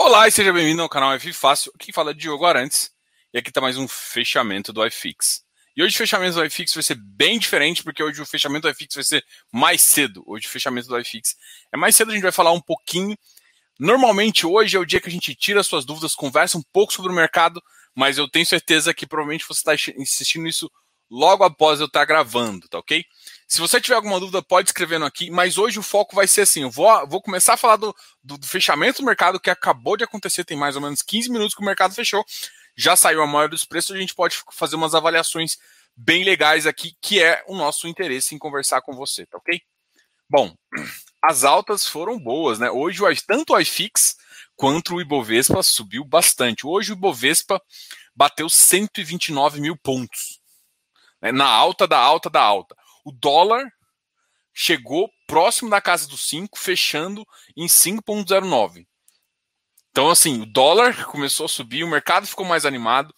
[0.00, 1.72] Olá e seja bem-vindo ao canal F Fácil.
[1.74, 2.92] Aqui fala de Diogo Arantes
[3.34, 5.42] e aqui está mais um fechamento do iFix.
[5.76, 8.70] E hoje o fechamento do iFix vai ser bem diferente porque hoje o fechamento do
[8.70, 10.22] iFix vai ser mais cedo.
[10.24, 11.34] Hoje o fechamento do iFix
[11.72, 13.18] é mais cedo, a gente vai falar um pouquinho.
[13.76, 17.10] Normalmente hoje é o dia que a gente tira suas dúvidas, conversa um pouco sobre
[17.10, 17.60] o mercado,
[17.92, 20.70] mas eu tenho certeza que provavelmente você está assistindo isso
[21.10, 23.04] logo após eu estar gravando, tá ok?
[23.48, 26.62] Se você tiver alguma dúvida, pode escrevendo aqui, mas hoje o foco vai ser assim:
[26.62, 30.04] eu vou, vou começar a falar do, do, do, fechamento do mercado que acabou de
[30.04, 32.22] acontecer, tem mais ou menos 15 minutos que o mercado fechou,
[32.76, 35.56] já saiu a maioria dos preços, a gente pode fazer umas avaliações
[35.96, 39.62] bem legais aqui, que é o nosso interesse em conversar com você, tá ok?
[40.28, 40.54] Bom,
[41.24, 42.70] as altas foram boas, né?
[42.70, 44.14] Hoje, tanto o iFix
[44.56, 46.66] quanto o Ibovespa subiu bastante.
[46.66, 47.62] Hoje o Ibovespa
[48.14, 50.38] bateu 129 mil pontos.
[51.22, 51.32] Né?
[51.32, 52.76] Na alta da alta da alta
[53.08, 53.64] o dólar
[54.52, 57.26] chegou próximo da casa dos 5, fechando
[57.56, 58.86] em 5,09.
[59.90, 63.14] Então, assim, o dólar começou a subir, o mercado ficou mais animado.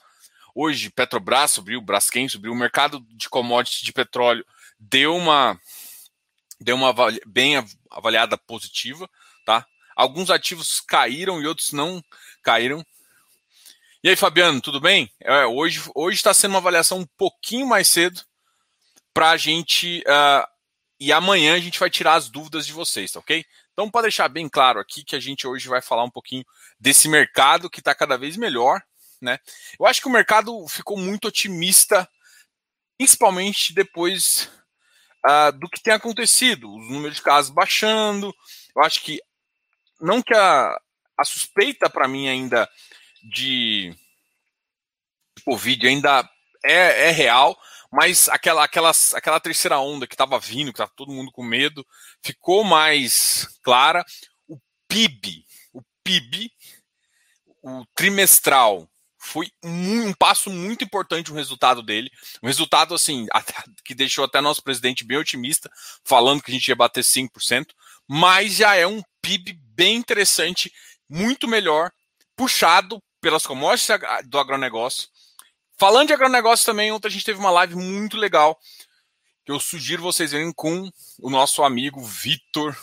[0.55, 4.45] Hoje, Petrobras subiu, Braskem subiu, o mercado de commodities de petróleo
[4.79, 5.59] deu uma
[6.61, 6.95] deu uma
[7.27, 7.55] bem
[7.91, 9.09] avaliada positiva,
[9.47, 9.67] tá?
[9.97, 12.05] Alguns ativos caíram e outros não
[12.43, 12.85] caíram.
[14.05, 15.11] E aí, Fabiano, tudo bem?
[15.21, 18.21] É, hoje hoje está sendo uma avaliação um pouquinho mais cedo,
[19.13, 20.01] para a gente.
[20.01, 20.47] Uh,
[20.99, 23.45] e amanhã a gente vai tirar as dúvidas de vocês, tá ok?
[23.73, 26.45] Então, para deixar bem claro aqui que a gente hoje vai falar um pouquinho
[26.79, 28.83] desse mercado que está cada vez melhor,
[29.21, 29.39] né?
[29.79, 32.07] Eu acho que o mercado ficou muito otimista,
[32.99, 34.51] principalmente depois
[35.27, 38.35] uh, do que tem acontecido, os números de casos baixando.
[38.77, 39.21] Eu acho que
[40.01, 40.79] não que a,
[41.17, 42.69] a suspeita para mim ainda
[43.23, 43.95] de
[45.45, 46.29] Covid ainda
[46.65, 47.59] é, é real,
[47.93, 51.85] mas aquela, aquela, aquela terceira onda que estava vindo, que estava todo mundo com medo,
[52.23, 54.05] ficou mais clara.
[54.47, 56.53] O PIB, o PIB,
[57.63, 62.11] o trimestral, foi um, um passo muito importante o resultado dele.
[62.43, 63.27] Um resultado, assim,
[63.85, 65.71] que deixou até nosso presidente bem otimista,
[66.05, 67.67] falando que a gente ia bater 5%,
[68.09, 70.73] mas já é um PIB bem interessante,
[71.09, 71.91] muito melhor,
[72.35, 75.09] puxado pelas commodities do agronegócio,
[75.81, 78.61] Falando de agronegócio também, ontem a gente teve uma live muito legal
[79.47, 82.77] que eu sugiro vocês verem com o nosso amigo Vitor,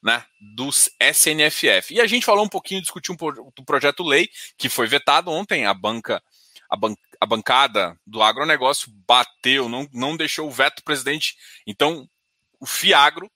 [0.00, 0.24] né,
[0.54, 1.94] dos SNFF.
[1.94, 5.66] E a gente falou um pouquinho, discutiu um do projeto lei que foi vetado ontem,
[5.66, 6.22] a banca
[6.70, 11.36] a, ban a bancada do agronegócio bateu, não, não deixou o veto presidente.
[11.66, 12.08] Então,
[12.60, 13.28] o Fiagro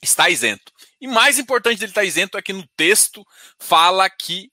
[0.00, 0.72] está isento.
[1.00, 3.26] E mais importante dele estar isento é que no texto
[3.58, 4.52] fala que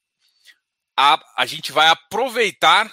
[0.97, 2.91] a, a gente vai aproveitar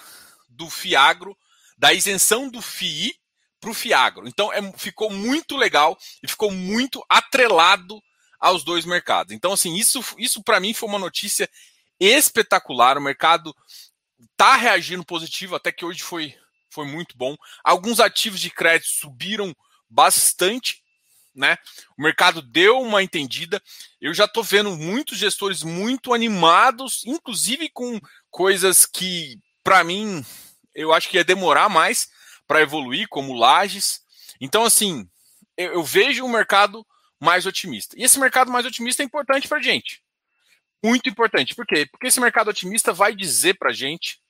[0.49, 1.37] do Fiagro,
[1.77, 3.15] da isenção do FII
[3.61, 4.29] para o Fiagro.
[4.29, 7.99] Então é, ficou muito legal e ficou muito atrelado
[8.39, 9.33] aos dois mercados.
[9.33, 11.49] Então, assim, isso, isso para mim foi uma notícia
[11.99, 12.99] espetacular.
[12.99, 13.57] O mercado
[14.33, 16.37] está reagindo positivo, até que hoje foi,
[16.69, 17.35] foi muito bom.
[17.65, 19.57] Alguns ativos de crédito subiram
[19.89, 20.84] bastante
[21.35, 21.59] né?
[21.99, 23.63] O mercado deu uma entendida.
[24.01, 28.01] Eu já estou vendo muitos gestores muito animados, inclusive com
[28.31, 30.25] coisas que, para mim,
[30.75, 32.09] eu acho que ia demorar mais
[32.47, 34.03] para evoluir, como lajes.
[34.41, 35.09] Então, assim,
[35.57, 36.87] eu, eu vejo um mercado
[37.21, 37.99] mais otimista.
[37.99, 40.03] E esse mercado mais otimista é importante para gente.
[40.83, 41.55] Muito importante.
[41.55, 41.87] Por quê?
[41.87, 44.21] Porque esse mercado otimista vai dizer para gente,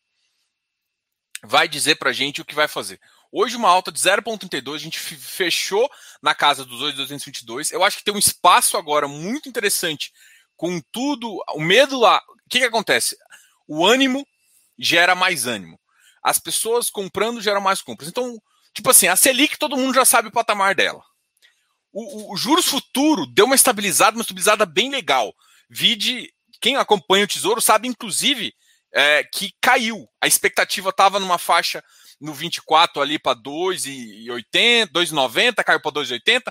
[1.42, 3.00] vai dizer para gente o que vai fazer.
[3.32, 5.90] Hoje uma alta de 0,32, a gente fechou
[6.24, 7.70] na casa dos 8,222.
[7.70, 10.10] Eu acho que tem um espaço agora muito interessante
[10.56, 12.22] com tudo, o medo lá.
[12.46, 13.14] O que, que acontece?
[13.68, 14.26] O ânimo
[14.78, 15.78] gera mais ânimo.
[16.22, 18.08] As pessoas comprando geram mais compras.
[18.08, 18.40] Então,
[18.72, 21.04] tipo assim, a Selic todo mundo já sabe o patamar dela.
[21.92, 25.34] O, o, o juros futuro deu uma estabilizada, uma estabilizada bem legal.
[25.68, 28.54] Vide, quem acompanha o Tesouro sabe, inclusive,
[28.94, 30.08] é, que caiu.
[30.22, 31.84] A expectativa estava numa faixa
[32.20, 36.42] no 24 ali para 2,80, 2,90, caiu para 2,80.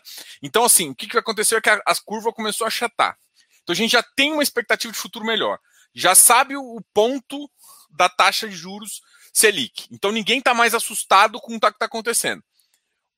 [0.41, 3.17] Então, assim, o que, que aconteceu é que a, a curva começou a achatar.
[3.63, 5.57] Então a gente já tem uma expectativa de futuro melhor.
[5.95, 7.49] Já sabe o ponto
[7.89, 9.01] da taxa de juros
[9.33, 9.87] Selic.
[9.91, 12.43] Então ninguém está mais assustado com o que está acontecendo.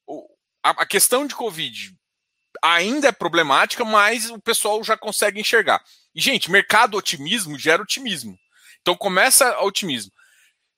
[0.07, 0.27] O,
[0.63, 1.95] a, a questão de Covid
[2.61, 5.83] ainda é problemática, mas o pessoal já consegue enxergar.
[6.13, 8.37] E, gente, mercado otimismo gera otimismo.
[8.81, 10.11] Então começa otimismo.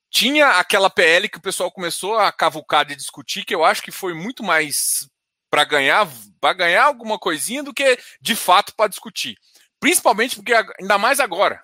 [0.09, 3.91] Tinha aquela PL que o pessoal começou a cavucar de discutir, que eu acho que
[3.91, 5.07] foi muito mais
[5.49, 6.07] para ganhar,
[6.39, 9.37] para ganhar alguma coisinha do que de fato para discutir.
[9.79, 11.61] Principalmente porque ainda mais agora.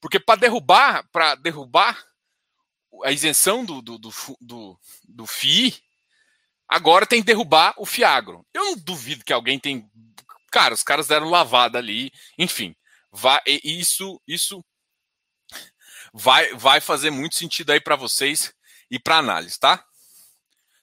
[0.00, 2.04] Porque para derrubar, para derrubar
[3.02, 4.10] a isenção do, do, do,
[4.40, 5.74] do, do FII,
[6.68, 8.46] agora tem que derrubar o Fiagro.
[8.52, 9.88] Eu não duvido que alguém tem.
[10.52, 12.76] Cara, os caras deram lavada ali, enfim.
[13.10, 14.64] vai, isso, isso
[16.14, 18.54] vai, vai fazer muito sentido aí para vocês
[18.88, 19.84] e para análise, tá?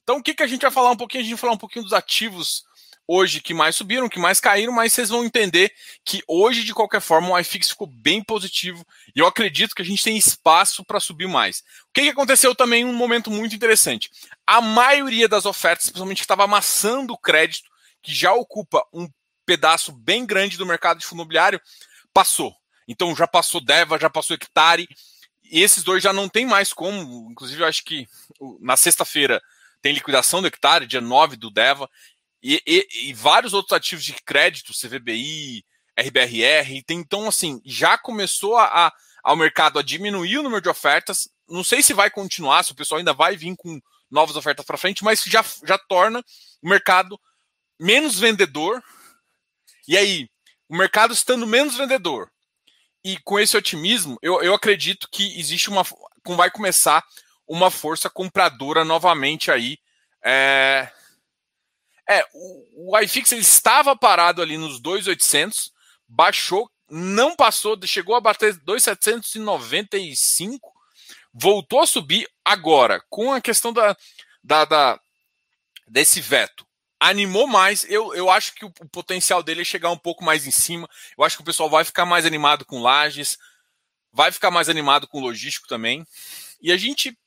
[0.03, 1.21] Então, o que, que a gente vai falar um pouquinho?
[1.21, 2.65] A gente vai falar um pouquinho dos ativos
[3.07, 5.73] hoje que mais subiram, que mais caíram, mas vocês vão entender
[6.03, 8.85] que hoje, de qualquer forma, o iFix ficou bem positivo
[9.15, 11.59] e eu acredito que a gente tem espaço para subir mais.
[11.59, 14.09] O que, que aconteceu também um momento muito interessante?
[14.45, 17.69] A maioria das ofertas, principalmente que estava amassando o crédito,
[18.01, 19.09] que já ocupa um
[19.45, 21.61] pedaço bem grande do mercado de fundo imobiliário,
[22.13, 22.53] passou.
[22.87, 24.87] Então já passou Deva, já passou Hectare,
[25.51, 27.29] e esses dois já não tem mais como.
[27.29, 28.07] Inclusive, eu acho que
[28.61, 29.41] na sexta-feira
[29.81, 31.89] tem liquidação do Hectare, dia 9 do Deva,
[32.41, 35.63] e, e, e, vários outros ativos de crédito, CVBI,
[35.99, 36.81] RBRR.
[36.87, 41.29] Tem, então, assim, já começou a, a, ao mercado a diminuir o número de ofertas.
[41.47, 44.77] Não sei se vai continuar, se o pessoal ainda vai vir com novas ofertas para
[44.77, 46.23] frente, mas já, já torna
[46.61, 47.19] o mercado
[47.77, 48.81] menos vendedor.
[49.85, 50.29] E aí,
[50.69, 52.31] o mercado estando menos vendedor
[53.03, 55.83] e com esse otimismo, eu, eu acredito que existe uma.
[56.25, 57.03] vai começar
[57.47, 59.77] uma força compradora novamente aí.
[60.23, 60.89] É,
[62.07, 65.71] é, o, o iFix ele estava parado ali nos 2,800,
[66.07, 70.71] baixou, não passou, chegou a bater 2,795,
[71.33, 73.95] voltou a subir agora, com a questão da,
[74.43, 74.99] da, da
[75.87, 76.65] desse veto.
[77.03, 80.45] Animou mais, eu, eu acho que o, o potencial dele é chegar um pouco mais
[80.45, 80.87] em cima.
[81.17, 83.39] Eu acho que o pessoal vai ficar mais animado com lajes,
[84.13, 86.05] vai ficar mais animado com logístico também.
[86.61, 87.17] E a gente,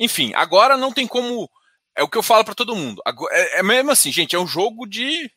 [0.00, 1.48] enfim, agora não tem como
[1.96, 3.00] é o que eu falo para todo mundo.
[3.30, 5.30] É, é mesmo assim, gente, é um jogo de.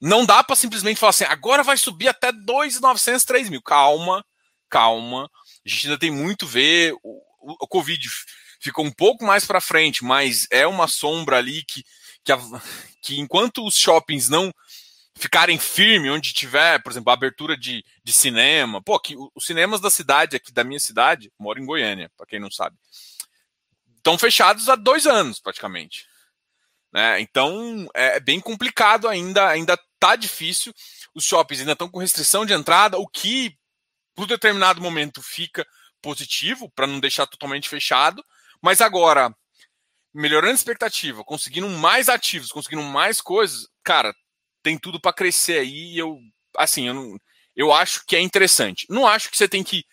[0.00, 3.62] Não dá para simplesmente falar assim, agora vai subir até 2,900, 3 mil.
[3.62, 4.24] Calma,
[4.68, 5.28] calma.
[5.66, 6.94] A gente ainda tem muito a ver.
[7.02, 8.08] O, o, o Covid
[8.60, 11.84] ficou um pouco mais para frente, mas é uma sombra ali que,
[12.28, 12.38] que, a,
[13.00, 14.52] que enquanto os shoppings não
[15.14, 18.80] ficarem firme onde tiver, por exemplo, a abertura de, de cinema.
[18.80, 22.38] Pô, que, os cinemas da cidade aqui, da minha cidade, moro em Goiânia, para quem
[22.38, 22.76] não sabe
[24.08, 26.06] estão fechados há dois anos, praticamente.
[26.92, 27.20] Né?
[27.20, 30.72] Então é, é bem complicado ainda, ainda tá difícil.
[31.14, 33.56] Os shoppings ainda estão com restrição de entrada, o que,
[34.14, 35.66] por determinado momento, fica
[36.00, 38.24] positivo para não deixar totalmente fechado.
[38.62, 39.34] Mas agora,
[40.18, 44.14] melhorando a expectativa, conseguindo mais ativos, conseguindo mais coisas, cara,
[44.62, 45.94] tem tudo para crescer aí.
[45.94, 46.18] E eu,
[46.56, 47.18] assim, eu, não,
[47.56, 48.86] eu acho que é interessante.
[48.90, 49.84] Não acho que você tem que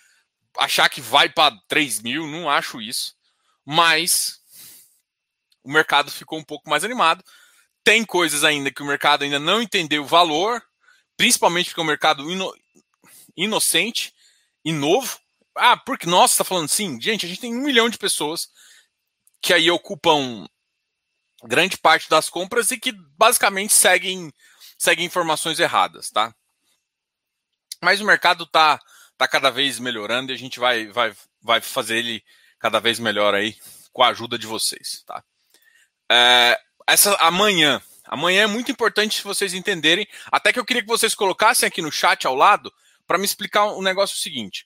[0.57, 3.15] achar que vai para 3 mil, não acho isso
[3.65, 4.39] mas
[5.63, 7.23] o mercado ficou um pouco mais animado.
[7.83, 10.61] Tem coisas ainda que o mercado ainda não entendeu o valor,
[11.17, 12.53] principalmente porque é um mercado ino
[13.35, 14.13] inocente
[14.63, 15.19] e novo.
[15.57, 18.49] Ah, porque nossa, está falando assim, gente, a gente tem um milhão de pessoas
[19.41, 20.45] que aí ocupam
[21.43, 24.33] grande parte das compras e que basicamente seguem,
[24.77, 26.33] seguem informações erradas, tá?
[27.81, 28.79] Mas o mercado tá,
[29.17, 32.23] tá cada vez melhorando e a gente vai, vai, vai fazer ele
[32.59, 33.55] cada vez melhor aí
[33.93, 35.23] com a ajuda de vocês, tá?
[36.11, 41.15] É, essa amanhã, amanhã é muito importante vocês entenderem, até que eu queria que vocês
[41.15, 42.73] colocassem aqui no chat ao lado
[43.07, 44.65] para me explicar um negócio seguinte.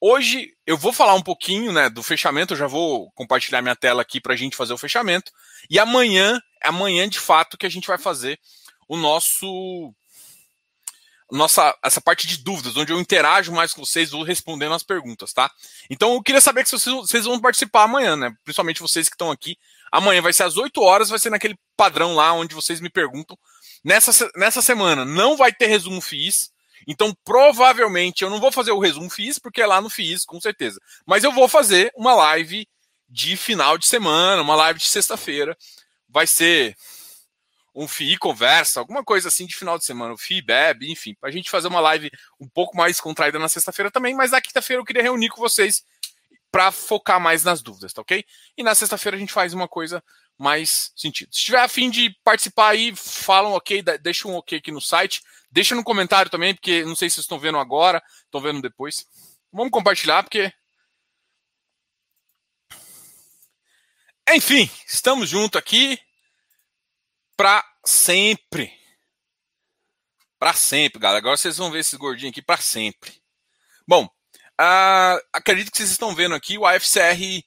[0.00, 4.02] Hoje eu vou falar um pouquinho né, do fechamento, eu já vou compartilhar minha tela
[4.02, 5.32] aqui para a gente fazer o fechamento.
[5.68, 8.38] E amanhã, amanhã de fato que a gente vai fazer
[8.88, 9.92] o nosso
[11.30, 15.32] nossa essa parte de dúvidas, onde eu interajo mais com vocês, vou respondendo as perguntas,
[15.32, 15.50] tá?
[15.90, 18.32] Então eu queria saber que vocês, vocês vão participar amanhã, né?
[18.44, 19.58] Principalmente vocês que estão aqui.
[19.92, 23.36] Amanhã vai ser às 8 horas, vai ser naquele padrão lá onde vocês me perguntam.
[23.84, 26.50] Nessa, nessa semana não vai ter resumo FIIs.
[26.90, 30.40] Então, provavelmente, eu não vou fazer o resumo FIIs, porque é lá no FIIs, com
[30.40, 30.80] certeza.
[31.06, 32.66] Mas eu vou fazer uma live
[33.06, 35.54] de final de semana, uma live de sexta-feira.
[36.08, 36.74] Vai ser
[37.74, 41.28] um FII conversa, alguma coisa assim de final de semana, o FII bebe, enfim, para
[41.28, 44.80] a gente fazer uma live um pouco mais contraída na sexta-feira também, mas na quinta-feira
[44.80, 45.84] eu queria reunir com vocês
[46.50, 48.24] para focar mais nas dúvidas, tá ok?
[48.56, 50.02] E na sexta-feira a gente faz uma coisa
[50.38, 51.34] mais sentido.
[51.34, 55.22] Se tiver a fim de participar aí, falam ok, deixa um ok aqui no site,
[55.50, 59.06] deixa no comentário também, porque não sei se vocês estão vendo agora, estão vendo depois.
[59.52, 60.52] Vamos compartilhar, porque.
[64.30, 65.98] Enfim, estamos juntos aqui
[67.36, 68.72] para sempre.
[70.38, 71.18] Para sempre, galera.
[71.18, 73.20] Agora vocês vão ver esses gordinhos aqui para sempre.
[73.86, 77.42] Bom, uh, acredito que vocês estão vendo aqui, o AFCR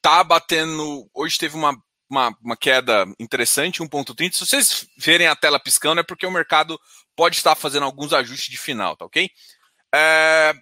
[0.00, 1.10] tá batendo.
[1.12, 1.76] Hoje teve uma,
[2.10, 4.32] uma, uma queda interessante, 1,30.
[4.32, 6.78] Se vocês verem a tela piscando, é porque o mercado
[7.14, 9.30] pode estar fazendo alguns ajustes de final, tá ok?
[9.94, 10.60] Uh,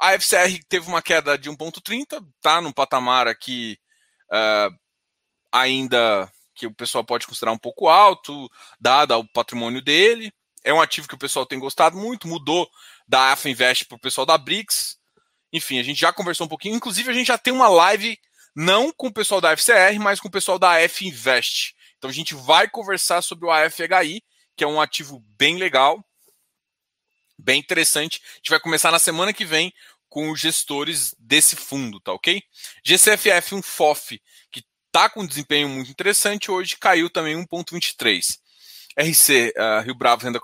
[0.00, 3.78] a FCR teve uma queda de 1,30, tá num patamar aqui
[4.32, 4.74] uh,
[5.52, 8.50] ainda que o pessoal pode considerar um pouco alto,
[8.80, 10.32] dado o patrimônio dele.
[10.64, 12.68] é um ativo que o pessoal tem gostado muito, mudou
[13.06, 14.98] da AFA Invest para o pessoal da BRICS.
[15.52, 16.76] Enfim, a gente já conversou um pouquinho.
[16.76, 18.18] Inclusive, a gente já tem uma live,
[18.54, 21.74] não com o pessoal da FCR, mas com o pessoal da AF Invest.
[21.98, 24.22] Então, a gente vai conversar sobre o AFHI,
[24.56, 26.04] que é um ativo bem legal,
[27.36, 28.20] bem interessante.
[28.24, 29.72] A gente vai começar na semana que vem
[30.08, 32.42] com os gestores desse fundo, tá ok?
[32.84, 38.38] GCFF, um FOF, que está com um desempenho muito interessante, hoje caiu também 1,23.
[38.98, 40.40] RC uh, Rio Bravo renda,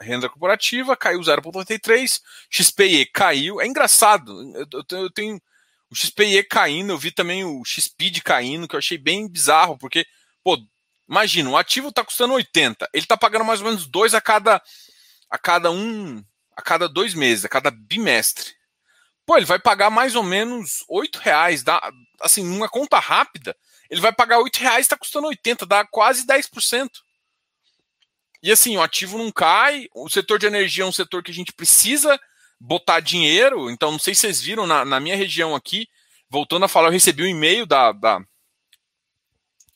[0.00, 3.60] renda corporativa caiu 0,83, XPE caiu.
[3.60, 5.40] É engraçado, eu, eu, tenho
[5.90, 10.06] o XPE caindo, eu vi também o XPID caindo, que eu achei bem bizarro, porque,
[10.44, 10.58] pô,
[11.08, 14.62] imagina, o ativo está custando 80, ele está pagando mais ou menos dois a cada
[15.30, 16.24] a cada um,
[16.56, 18.54] a cada dois meses, a cada bimestre.
[19.26, 21.78] Pô, ele vai pagar mais ou menos 8 reais, dá,
[22.20, 23.54] assim, numa conta rápida,
[23.90, 26.88] ele vai pagar 8 reais, está custando 80, dá quase 10%.
[28.42, 31.34] E assim, o ativo não cai, o setor de energia é um setor que a
[31.34, 32.18] gente precisa
[32.60, 33.70] botar dinheiro.
[33.70, 35.88] Então, não sei se vocês viram, na, na minha região aqui,
[36.28, 38.20] voltando a falar, eu recebi um e-mail da, da,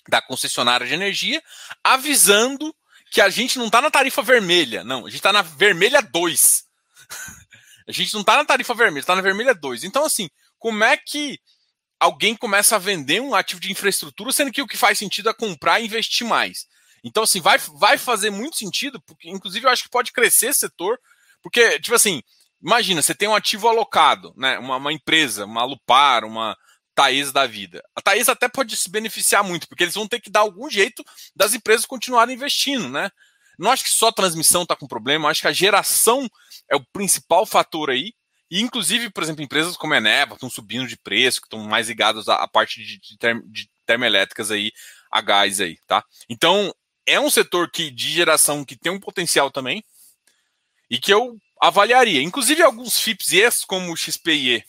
[0.08, 1.42] da concessionária de energia
[1.82, 2.74] avisando
[3.10, 4.82] que a gente não está na tarifa vermelha.
[4.82, 6.64] Não, a gente está na vermelha 2.
[7.86, 9.84] a gente não está na tarifa vermelha, está na vermelha 2.
[9.84, 11.38] Então, assim, como é que
[12.00, 15.34] alguém começa a vender um ativo de infraestrutura, sendo que o que faz sentido é
[15.34, 16.66] comprar e investir mais?
[17.04, 20.60] Então, assim, vai, vai fazer muito sentido, porque, inclusive, eu acho que pode crescer esse
[20.60, 20.98] setor,
[21.42, 22.22] porque, tipo assim,
[22.62, 24.58] imagina, você tem um ativo alocado, né?
[24.58, 26.56] Uma, uma empresa, uma Lupar, uma
[26.94, 27.82] Taesa da vida.
[27.94, 31.02] A Taesa até pode se beneficiar muito, porque eles vão ter que dar algum jeito
[31.34, 33.10] das empresas continuarem investindo, né?
[33.58, 36.28] Não acho que só a transmissão está com problema, acho que a geração
[36.68, 38.12] é o principal fator aí.
[38.50, 41.88] E, inclusive, por exemplo, empresas como a Eneva estão subindo de preço, que estão mais
[41.88, 44.70] ligadas à, à parte de, de, term, de termoelétricas aí,
[45.10, 46.04] a gás aí, tá?
[46.28, 46.74] Então,
[47.06, 49.82] é um setor que, de geração que tem um potencial também
[50.90, 52.20] e que eu avaliaria.
[52.20, 54.64] Inclusive alguns FIPS como o XPIE,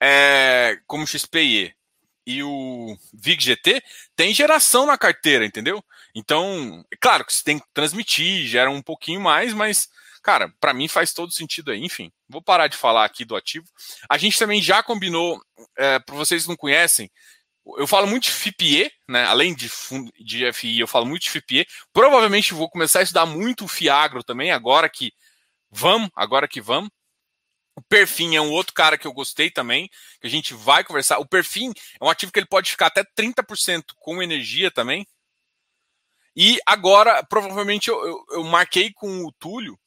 [0.00, 1.74] é, como o XPIE
[2.26, 3.82] e o VIG-GT
[4.16, 5.84] tem geração na carteira, entendeu?
[6.14, 9.88] Então, é claro que você tem que transmitir, gera um pouquinho mais, mas,
[10.22, 11.84] cara, para mim faz todo sentido aí.
[11.84, 13.66] Enfim, vou parar de falar aqui do ativo.
[14.08, 15.38] A gente também já combinou,
[15.76, 17.10] é, para vocês que não conhecem,
[17.76, 19.26] eu falo muito de FIPE, né?
[19.26, 19.70] Além de,
[20.20, 21.66] de FI, eu falo muito de FIPE.
[21.92, 25.12] Provavelmente vou começar a estudar muito o Fiagro também, agora que
[25.70, 26.90] vamos, agora que vamos.
[27.76, 29.88] O Perfim é um outro cara que eu gostei também,
[30.20, 31.18] que a gente vai conversar.
[31.18, 35.06] O Perfim é um ativo que ele pode ficar até 30% com energia também.
[36.34, 39.78] E agora, provavelmente, eu, eu, eu marquei com o Túlio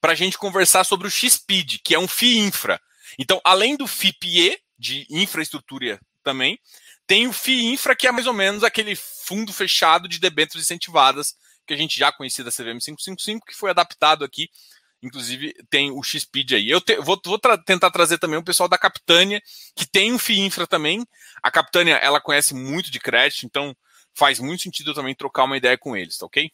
[0.00, 2.80] para a gente conversar sobre o XPID, que é um FII Infra.
[3.18, 6.58] Então, além do FIPE, de infraestrutura também,
[7.06, 11.34] tem o FII Infra, que é mais ou menos aquele fundo fechado de debêntures incentivadas
[11.66, 14.48] que a gente já conhecia da CVM 555, que foi adaptado aqui.
[15.02, 16.70] Inclusive, tem o XPID aí.
[16.70, 19.42] Eu te, vou, vou tra tentar trazer também o pessoal da Capitânia,
[19.74, 21.06] que tem um FII Infra também.
[21.42, 23.76] A Capitânia, ela conhece muito de crédito, então
[24.14, 26.50] faz muito sentido também trocar uma ideia com eles, tá ok?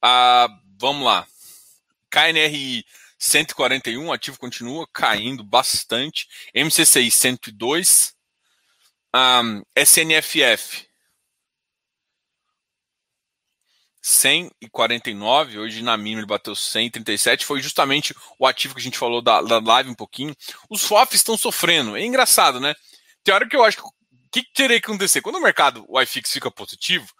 [0.00, 0.48] Ah,
[0.78, 1.26] vamos lá.
[2.10, 2.84] KNRI
[3.18, 6.28] 141, ativo continua caindo bastante.
[6.54, 8.14] MCCI 102.
[9.14, 10.86] Um, SNFF
[14.06, 19.20] 149, hoje na mínima ele bateu 137, foi justamente o ativo que a gente falou
[19.20, 20.32] da, da live um pouquinho.
[20.70, 22.72] Os FOFs estão sofrendo, é engraçado, né?
[23.24, 23.90] Tem hora que eu acho que o
[24.30, 25.20] que, que teria que acontecer?
[25.20, 27.12] Quando o mercado o iFix fica positivo,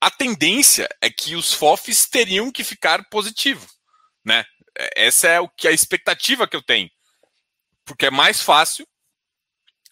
[0.00, 3.66] a tendência é que os FOFs teriam que ficar positivo,
[4.24, 4.44] né?
[4.94, 6.88] Essa é o que a expectativa que eu tenho.
[7.84, 8.86] Porque é mais fácil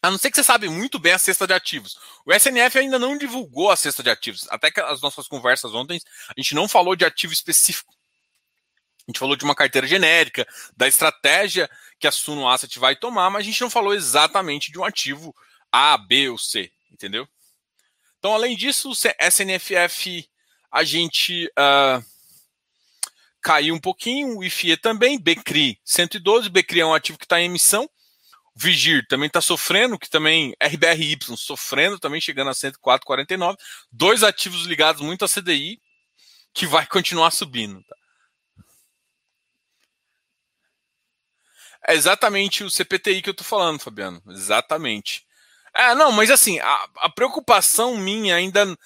[0.02, 1.98] a não ser que você sabe muito bem a cesta de ativos.
[2.24, 4.46] O SNF ainda não divulgou a cesta de ativos.
[4.50, 7.94] Até que as nossas conversas ontem, a gente não falou de ativo específico.
[9.06, 13.28] A gente falou de uma carteira genérica, da estratégia que a Suno Asset vai tomar,
[13.28, 15.34] mas a gente não falou exatamente de um ativo
[15.70, 17.28] A, B ou C, entendeu?
[18.18, 20.28] Então, além disso, o SNFF
[20.70, 22.04] a gente uh,
[23.42, 27.46] caiu um pouquinho, o IFIE também, BCRI 112, BCRI é um ativo que está em
[27.46, 27.90] emissão,
[28.60, 33.56] Vigir também está sofrendo, que também RBRY sofrendo, também chegando a 104,49.
[33.90, 35.80] Dois ativos ligados muito a CDI,
[36.52, 37.82] que vai continuar subindo.
[37.82, 37.96] Tá?
[41.88, 44.22] É exatamente o CPTI que eu estou falando, Fabiano.
[44.28, 45.26] Exatamente.
[45.74, 48.76] É, não, mas assim, a, a preocupação minha ainda.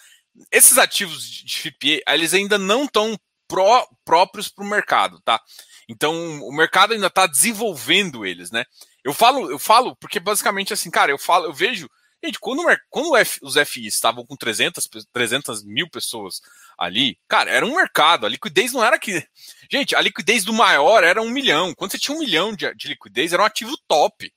[0.52, 5.40] Esses ativos de FIPE, eles ainda não estão pró, próprios para o mercado, tá?
[5.88, 8.64] Então, o mercado ainda está desenvolvendo eles, né?
[9.05, 11.89] Eu falo, eu falo porque basicamente assim, cara, eu falo, eu vejo
[12.25, 16.41] Gente, quando, quando os FIs estavam com 300, 300 mil pessoas
[16.79, 18.25] ali, cara, era um mercado.
[18.25, 19.23] A liquidez não era que.
[19.71, 21.75] Gente, a liquidez do maior era um milhão.
[21.75, 24.33] Quando você tinha um milhão de, de liquidez, era um ativo top.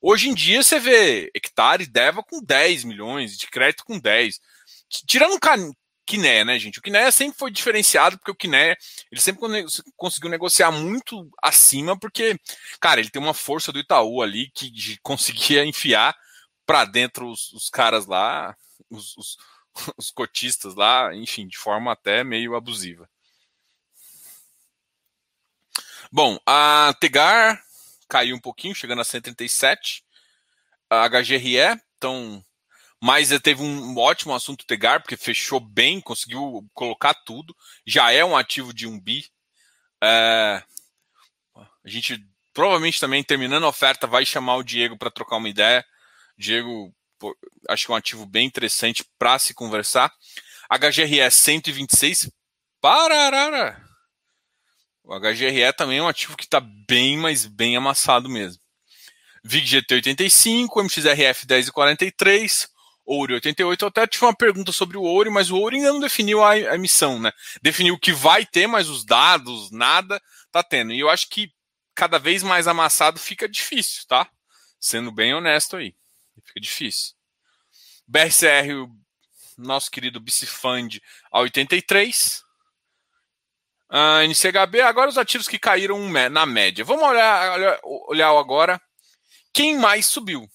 [0.00, 4.40] Hoje em dia você vê hectare Deva com 10 milhões, de crédito com 10.
[5.06, 5.38] Tirando
[6.06, 6.78] Kiné, né, gente?
[6.78, 8.76] O Kiné sempre foi diferenciado, porque o Kiné,
[9.10, 9.42] ele sempre
[9.96, 12.38] conseguiu negociar muito acima, porque,
[12.80, 16.16] cara, ele tem uma força do Itaú ali que conseguia enfiar
[16.64, 18.56] para dentro os, os, caras lá,
[18.88, 19.36] os, os,
[19.98, 23.08] os cotistas lá, enfim, de forma até meio abusiva.
[26.12, 27.60] Bom, a Tegar
[28.08, 30.04] caiu um pouquinho, chegando a 137.
[30.88, 32.44] A HGRE, então.
[33.06, 37.56] Mas teve um ótimo assunto Tegar, porque fechou bem, conseguiu colocar tudo.
[37.86, 39.24] Já é um ativo de um bi.
[40.02, 40.60] É,
[41.54, 42.20] a gente
[42.52, 45.86] provavelmente também, terminando a oferta, vai chamar o Diego para trocar uma ideia.
[46.36, 47.32] Diego, pô,
[47.68, 50.12] acho que é um ativo bem interessante para se conversar.
[50.68, 52.28] HGRE 126.
[52.80, 53.80] Pararara!
[55.04, 58.60] O HGRE também é um ativo que está bem, mas bem amassado mesmo.
[59.44, 62.74] VIG GT 85, MXRF 10,43,
[63.06, 63.84] Ouro 88.
[63.84, 66.58] Eu até tive uma pergunta sobre o Ouro, mas o Ouro ainda não definiu a,
[66.58, 67.32] emissão, né?
[67.62, 70.20] Definiu o que vai ter, mas os dados, nada,
[70.50, 70.92] tá tendo.
[70.92, 71.52] E eu acho que
[71.94, 74.28] cada vez mais amassado fica difícil, tá?
[74.80, 75.94] Sendo bem honesto aí.
[76.44, 77.14] Fica difícil.
[78.06, 78.88] BRCR,
[79.56, 82.44] nosso querido Bicifund, a 83.
[83.88, 86.84] Uh, NCHB, agora os ativos que caíram na média.
[86.84, 88.80] Vamos olhar, olhar, olhar agora
[89.52, 90.46] quem mais subiu.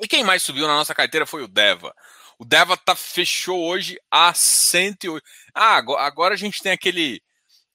[0.00, 1.94] E quem mais subiu na nossa carteira foi o Deva.
[2.38, 5.24] O Deva tá, fechou hoje a 108.
[5.54, 7.22] Ah, agora a gente tem aquele.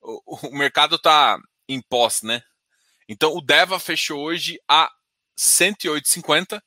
[0.01, 2.41] O, o mercado tá em pós, né?
[3.07, 4.91] Então o Deva fechou hoje a
[5.39, 6.57] 108,50.
[6.57, 6.61] Uh,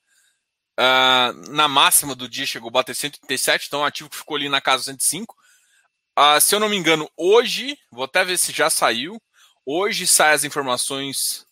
[0.79, 4.49] ah, na máxima do dia chegou a bater 137, então o ativo que ficou ali
[4.49, 5.37] na casa 105.
[6.19, 9.21] Uh, se eu não me engano, hoje, vou até ver se já saiu.
[9.67, 11.47] Hoje sai as informações.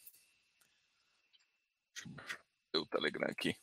[2.75, 3.55] o Telegram aqui.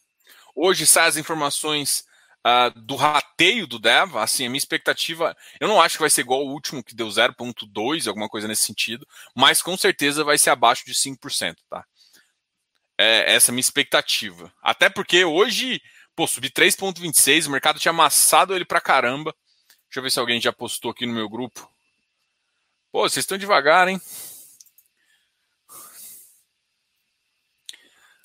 [0.56, 2.06] Hoje sai as informações
[2.46, 4.24] uh, do rateio do Deva.
[4.24, 7.08] Assim, a minha expectativa, eu não acho que vai ser igual ao último que deu
[7.08, 11.86] 0,2, alguma coisa nesse sentido, mas com certeza vai ser abaixo de 5%, tá?
[12.98, 14.54] É, essa é a minha expectativa.
[14.62, 15.82] Até porque hoje,
[16.16, 19.36] pô, subi 3,26, o mercado tinha amassado ele pra caramba.
[19.90, 21.70] Deixa eu ver se alguém já postou aqui no meu grupo.
[22.92, 24.00] Pô, vocês estão devagar, hein?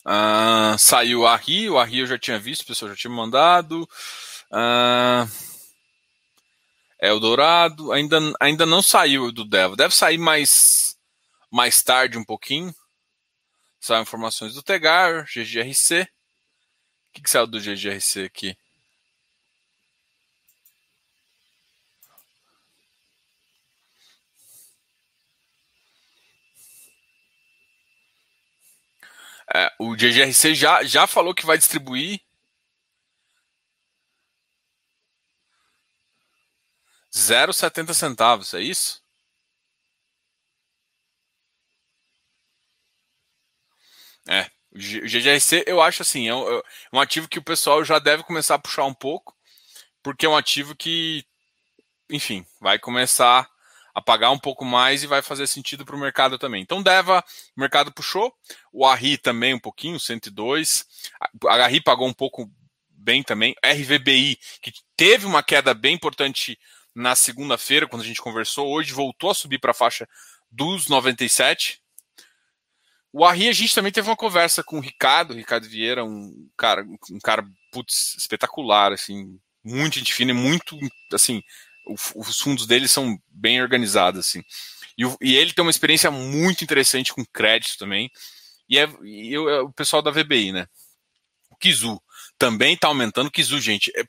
[0.06, 3.88] Uh, saiu a Rio, a Rio eu já tinha visto, o pessoal já tinha mandado.
[4.50, 5.28] Uh,
[6.98, 9.76] é o Dourado, ainda, ainda não saiu do Devo.
[9.76, 10.96] Deve sair mais,
[11.50, 12.74] mais tarde um pouquinho.
[13.80, 16.02] Saiu informações do Tegar, GGRC.
[16.02, 16.06] O
[17.12, 18.56] que, que saiu do GGRC aqui?
[29.54, 32.20] É, o GGRC já, já falou que vai distribuir
[37.12, 39.02] 0,70 centavos, é isso?
[44.28, 47.98] É, o GGRC eu acho assim, é um, é um ativo que o pessoal já
[47.98, 49.36] deve começar a puxar um pouco,
[50.02, 51.24] porque é um ativo que,
[52.10, 53.50] enfim, vai começar
[53.94, 56.62] a pagar um pouco mais e vai fazer sentido para o mercado também.
[56.62, 57.24] Então, Deva,
[57.56, 58.32] o mercado puxou,
[58.72, 60.86] o Arri também um pouquinho, 102,
[61.46, 62.50] a Arri pagou um pouco
[62.88, 66.58] bem também, RVBI, que teve uma queda bem importante
[66.94, 70.08] na segunda-feira, quando a gente conversou, hoje voltou a subir para a faixa
[70.50, 71.80] dos 97.
[73.12, 76.84] O Arri, a gente também teve uma conversa com o Ricardo, Ricardo Vieira, um cara,
[77.10, 80.78] um cara putz, espetacular, assim, muito gente fina, muito,
[81.12, 81.42] assim,
[82.14, 84.42] os fundos dele são bem organizados, assim.
[84.96, 88.10] E, e, ele tem uma experiência muito interessante com crédito também.
[88.68, 90.66] E, é, e é o pessoal da VBI, né?
[91.50, 92.00] O Kizu
[92.38, 93.28] também está aumentando.
[93.28, 94.04] O Kizu, gente, é,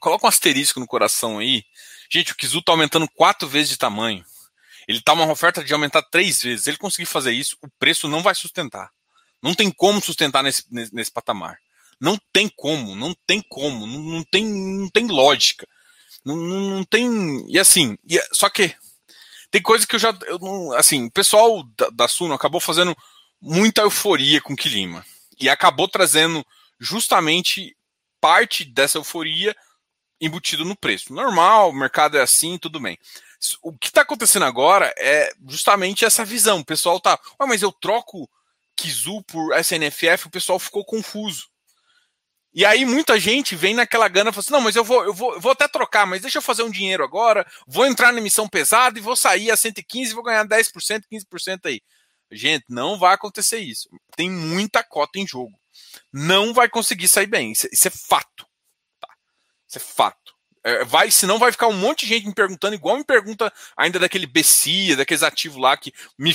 [0.00, 1.64] coloca um asterisco no coração aí.
[2.10, 4.24] Gente, o Kizu está aumentando quatro vezes de tamanho.
[4.86, 6.64] Ele está uma oferta de aumentar três vezes.
[6.64, 8.90] Se ele conseguir fazer isso, o preço não vai sustentar.
[9.42, 11.58] Não tem como sustentar nesse, nesse, nesse patamar.
[12.00, 15.66] Não tem como, não tem como, não, não, tem, não tem lógica.
[16.36, 17.44] Não, não, tem.
[17.48, 18.74] E assim, e, só que
[19.50, 20.16] tem coisa que eu já.
[20.26, 22.96] Eu não, assim, o pessoal da, da Suno acabou fazendo
[23.40, 25.04] muita euforia com o Quilima.
[25.40, 26.44] E acabou trazendo
[26.78, 27.76] justamente
[28.20, 29.56] parte dessa euforia
[30.20, 31.12] embutido no preço.
[31.12, 32.98] Normal, o mercado é assim, tudo bem.
[33.62, 36.58] O que está acontecendo agora é justamente essa visão.
[36.58, 37.18] O pessoal tá.
[37.40, 38.28] mas eu troco
[38.76, 41.48] Kizu por SNFF, o pessoal ficou confuso.
[42.58, 45.14] E aí muita gente vem naquela gana e fala assim: não, mas eu vou, eu
[45.14, 48.18] vou, eu vou até trocar, mas deixa eu fazer um dinheiro agora, vou entrar na
[48.18, 51.80] emissão pesada e vou sair a 115 e vou ganhar 10%, 15% aí.
[52.32, 53.88] Gente, não vai acontecer isso.
[54.16, 55.56] Tem muita cota em jogo.
[56.12, 57.52] Não vai conseguir sair bem.
[57.52, 58.44] Isso, isso é fato.
[59.00, 59.08] Tá?
[59.68, 60.34] Isso é fato.
[60.64, 64.00] É, vai, senão vai ficar um monte de gente me perguntando, igual me pergunta ainda
[64.00, 65.92] daquele BCIA, daqueles ativos lá que.
[66.18, 66.34] Me,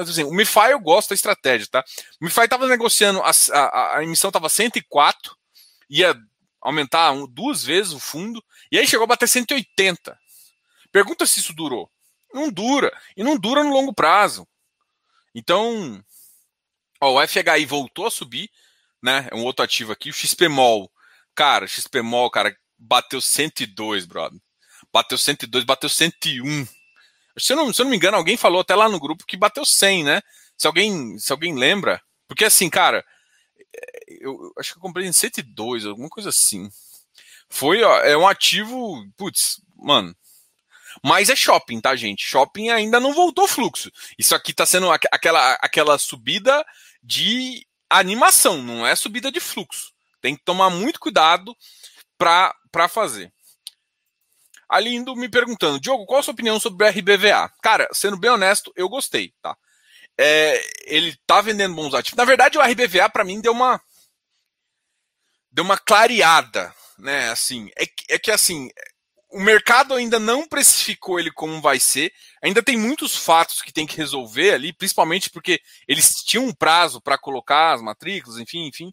[0.00, 1.84] assim, o MiFi eu gosto da estratégia, tá?
[2.18, 5.38] O MiFi estava negociando, a, a, a emissão estava 104
[5.90, 6.14] ia
[6.60, 10.18] aumentar um, duas vezes o fundo, e aí chegou a bater 180.
[10.92, 11.90] Pergunta se isso durou.
[12.32, 12.96] Não dura.
[13.16, 14.46] E não dura no longo prazo.
[15.34, 16.02] Então,
[17.00, 18.50] ó, o FHI voltou a subir,
[19.02, 19.28] né?
[19.30, 20.10] É um outro ativo aqui.
[20.10, 20.90] O XPMOL.
[21.34, 24.40] Cara, XPMOL, cara, bateu 102, brother.
[24.92, 26.66] Bateu 102, bateu 101.
[27.38, 29.36] Se eu, não, se eu não me engano, alguém falou até lá no grupo que
[29.36, 30.22] bateu 100, né?
[30.56, 32.02] Se alguém, se alguém lembra.
[32.28, 33.04] Porque assim, cara,
[34.20, 36.70] eu acho que eu comprei em 102, alguma coisa assim.
[37.48, 40.14] Foi, ó, é um ativo, putz, mano.
[41.02, 42.26] Mas é shopping, tá, gente?
[42.26, 43.90] Shopping ainda não voltou fluxo.
[44.18, 46.64] Isso aqui tá sendo aquela, aquela subida
[47.02, 49.92] de animação, não é subida de fluxo.
[50.20, 51.56] Tem que tomar muito cuidado
[52.18, 53.32] para fazer.
[54.68, 57.50] Alindo me perguntando, Diogo, qual a sua opinião sobre o RBVA?
[57.60, 59.56] Cara, sendo bem honesto, eu gostei, tá?
[60.16, 62.16] É, ele tá vendendo bons ativos.
[62.16, 63.80] Na verdade, o RBVA para mim deu uma
[65.50, 67.30] deu uma clareada, né?
[67.30, 67.84] Assim, é,
[68.14, 68.70] é que assim,
[69.30, 72.12] o mercado ainda não precificou ele como vai ser.
[72.42, 77.00] Ainda tem muitos fatos que tem que resolver ali, principalmente porque eles tinham um prazo
[77.00, 78.92] para colocar as matrículas, enfim, enfim.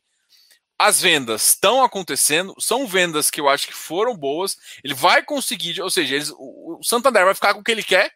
[0.80, 4.56] As vendas estão acontecendo, são vendas que eu acho que foram boas.
[4.84, 8.14] Ele vai conseguir, ou seja, eles, o Santander vai ficar com o que ele quer,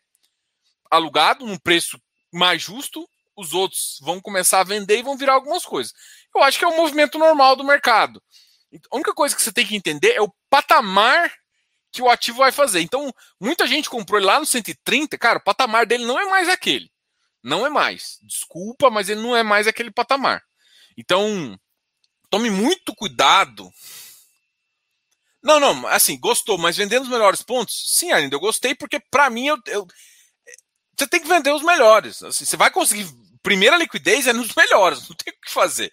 [0.92, 2.00] alugado, num preço
[2.32, 5.94] mais justo, os outros vão começar a vender e vão virar algumas coisas.
[6.36, 8.22] Eu acho que é um movimento normal do mercado.
[8.92, 11.32] A única coisa que você tem que entender é o patamar
[11.92, 12.82] que o ativo vai fazer.
[12.82, 16.48] Então, muita gente comprou ele lá no 130, cara, o patamar dele não é mais
[16.48, 16.90] aquele.
[17.44, 18.18] Não é mais.
[18.22, 20.42] Desculpa, mas ele não é mais aquele patamar.
[20.98, 21.60] Então,
[22.30, 23.70] tome muito cuidado.
[25.44, 27.98] Não, não, assim, gostou, mas vendendo os melhores pontos?
[27.98, 29.88] Sim, ainda eu gostei, porque para mim eu, eu,
[30.96, 32.22] você tem que vender os melhores.
[32.22, 33.08] Assim, você vai conseguir.
[33.44, 35.92] Primeira liquidez é nos melhores, não tem o que fazer.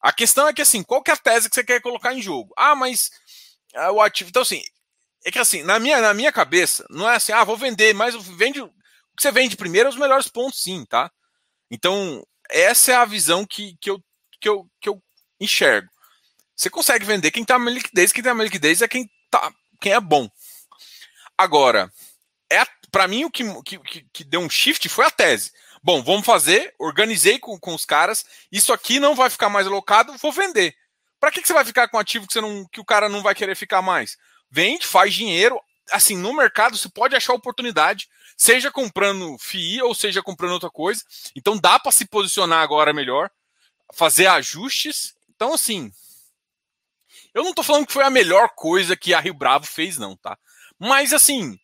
[0.00, 2.22] A questão é que, assim, qual que é a tese que você quer colocar em
[2.22, 2.52] jogo?
[2.56, 3.10] Ah, mas
[3.74, 4.30] ah, o ativo.
[4.30, 4.62] Então, assim,
[5.24, 8.14] é que, assim, na minha, na minha cabeça, não é assim, ah, vou vender, mas
[8.14, 8.68] vende, o
[9.16, 11.10] que você vende primeiro é os melhores pontos, sim, tá?
[11.70, 14.02] Então, essa é a visão que, que, eu,
[14.40, 15.02] que, eu, que eu
[15.38, 15.88] enxergo.
[16.56, 19.92] Você consegue vender quem tá na liquidez, quem tá na liquidez é quem, tá, quem
[19.92, 20.28] é bom.
[21.36, 21.90] Agora,
[22.50, 23.78] é para mim o que, que,
[24.12, 25.52] que deu um shift foi a tese.
[25.82, 30.16] Bom, vamos fazer, organizei com, com os caras, isso aqui não vai ficar mais alocado,
[30.18, 30.74] vou vender.
[31.18, 33.22] Para que, que você vai ficar com ativo que, você não, que o cara não
[33.22, 34.18] vai querer ficar mais?
[34.50, 35.60] Vende, faz dinheiro.
[35.90, 41.02] Assim, no mercado você pode achar oportunidade, seja comprando FII ou seja comprando outra coisa.
[41.34, 43.30] Então dá para se posicionar agora melhor,
[43.94, 45.14] fazer ajustes.
[45.34, 45.90] Então, assim,
[47.32, 50.16] eu não tô falando que foi a melhor coisa que a Rio Bravo fez, não,
[50.16, 50.38] tá?
[50.78, 51.58] Mas, assim,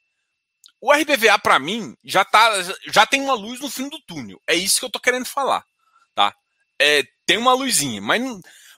[0.87, 2.49] o RBVA, para mim, já, tá,
[2.87, 4.41] já tem uma luz no fim do túnel.
[4.47, 5.65] É isso que eu tô querendo falar.
[6.15, 6.33] Tá?
[6.81, 8.01] É, tem uma luzinha.
[8.01, 8.23] Mas,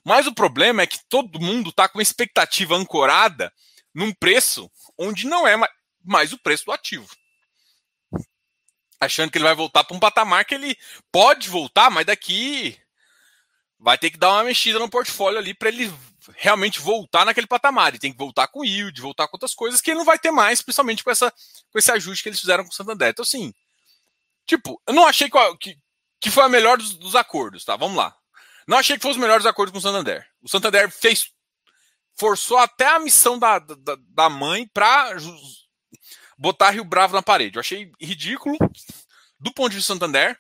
[0.03, 3.53] mas o problema é que todo mundo tá com expectativa ancorada
[3.95, 5.55] num preço onde não é
[6.03, 7.07] mais o preço do ativo.
[8.99, 10.79] Achando que ele vai voltar para um patamar que ele
[11.13, 12.75] pode voltar, mas daqui
[13.79, 15.93] vai ter que dar uma mexida no portfólio ali para ele
[16.37, 17.89] realmente voltar naquele patamar.
[17.89, 20.31] Ele tem que voltar com yield, voltar com outras coisas que ele não vai ter
[20.31, 21.33] mais, principalmente com, essa,
[21.71, 23.09] com esse ajuste que eles fizeram com o Santander.
[23.09, 23.53] Então, assim,
[24.47, 25.79] tipo, eu não achei que,
[26.21, 27.77] que foi a melhor dos, dos acordos, tá?
[27.77, 28.15] Vamos lá.
[28.67, 30.27] Não achei que fosse os melhores acordos com o Santander.
[30.43, 31.31] O Santander fez.
[32.15, 35.17] Forçou até a missão da, da, da mãe para
[36.37, 37.57] botar Rio Bravo na parede.
[37.57, 38.59] Eu achei ridículo
[39.39, 40.37] do ponto de vista do Santander.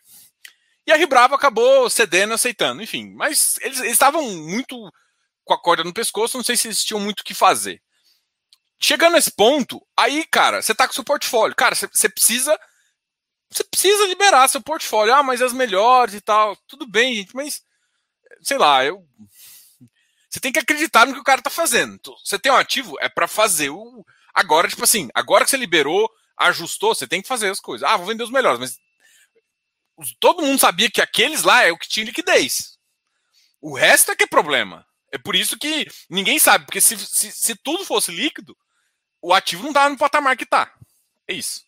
[0.86, 2.82] E a Rio Bravo acabou cedendo, aceitando.
[2.82, 4.90] Enfim, mas eles estavam muito
[5.48, 7.82] com a corda no pescoço, não sei se eles tinham muito o que fazer.
[8.78, 11.56] Chegando nesse ponto, aí, cara, você tá com seu portfólio.
[11.56, 12.56] Cara, você precisa.
[13.50, 15.14] Você precisa liberar seu portfólio.
[15.14, 16.54] Ah, mas as melhores e tal.
[16.68, 17.62] Tudo bem, gente, mas.
[18.42, 19.04] Sei lá, eu.
[20.30, 21.98] Você tem que acreditar no que o cara tá fazendo.
[22.22, 24.04] Você tem um ativo, é para fazer o.
[24.32, 26.08] Agora, tipo assim, agora que você liberou,
[26.38, 27.88] ajustou, você tem que fazer as coisas.
[27.88, 28.78] Ah, vou vender os melhores, mas.
[30.20, 32.78] Todo mundo sabia que aqueles lá é o que tinha liquidez.
[33.60, 34.86] O resto é que é problema.
[35.12, 38.56] É por isso que ninguém sabe, porque se, se, se tudo fosse líquido,
[39.22, 40.72] o ativo não tá no patamar que tá.
[41.26, 41.62] É isso.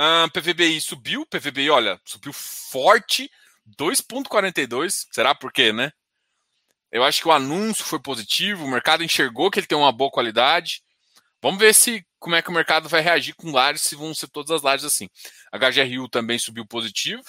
[0.00, 3.30] Uh, PVBI subiu, PVBI, olha, subiu forte,
[3.78, 5.06] 2,42.
[5.12, 5.92] Será por quê, né?
[6.90, 10.10] Eu acho que o anúncio foi positivo, o mercado enxergou que ele tem uma boa
[10.10, 10.82] qualidade.
[11.42, 14.28] Vamos ver se como é que o mercado vai reagir com lajes, se vão ser
[14.28, 15.08] todas as lajes assim.
[15.52, 17.22] A HGRU também subiu positivo.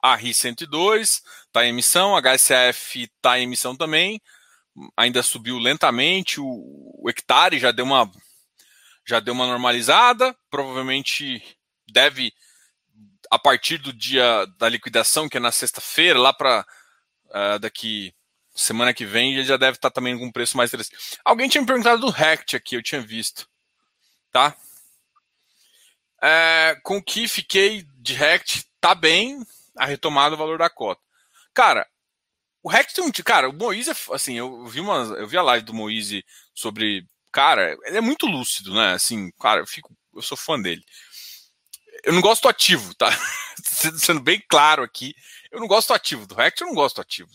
[0.00, 4.20] A RI 102 está em emissão, a HSF está em emissão também,
[4.96, 8.10] ainda subiu lentamente, o, o hectare já deu uma
[9.06, 11.42] já deu uma normalizada, provavelmente
[11.90, 12.32] deve
[13.30, 18.14] a partir do dia da liquidação, que é na sexta-feira, lá para uh, eh, daqui
[18.54, 21.18] semana que vem, ele já deve estar tá também com um preço mais interessante.
[21.24, 23.48] Alguém tinha me perguntado do Rect aqui, eu tinha visto.
[24.30, 24.54] Tá?
[26.20, 29.44] É, com o que fiquei de Rect, tá bem
[29.78, 31.00] a retomada do valor da cota.
[31.54, 31.86] Cara,
[32.62, 33.10] o Rect tem um.
[33.10, 37.06] Cara, o Moise, assim, eu vi, uma, eu vi a live do Moise sobre.
[37.32, 38.92] Cara, ele é muito lúcido, né?
[38.94, 40.82] Assim, cara, eu, fico, eu sou fã dele.
[42.04, 43.10] Eu não gosto ativo, tá?
[43.98, 45.14] Sendo bem claro aqui,
[45.50, 46.26] eu não gosto ativo.
[46.26, 47.30] Do Rect eu não gosto ativo.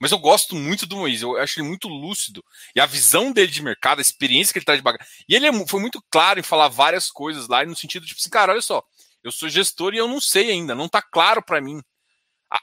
[0.00, 2.44] Mas eu gosto muito do Moisés, eu acho ele muito lúcido.
[2.74, 5.06] E a visão dele de mercado, a experiência que ele traz de bagagem.
[5.28, 8.20] E ele é foi muito claro em falar várias coisas lá, no sentido de, tipo
[8.20, 8.82] assim, cara, olha só,
[9.24, 11.82] eu sou gestor e eu não sei ainda, não tá claro para mim.